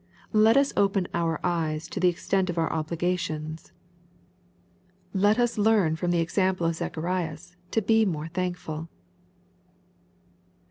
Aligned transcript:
Let 0.33 0.57
us 0.57 0.73
open 0.75 1.07
our 1.13 1.39
eyes 1.43 1.87
to 1.89 1.99
the 1.99 2.07
extent 2.09 2.49
of 2.49 2.57
our 2.57 2.73
obligations. 2.73 3.71
Let 5.13 5.37
us 5.37 5.59
learn 5.59 5.95
from 5.95 6.09
the 6.09 6.21
example 6.21 6.65
of 6.65 6.73
Zacharias^ 6.75 7.55
to 7.69 7.83
be 7.83 8.03
more 8.03 8.27
thankful. 8.27 8.89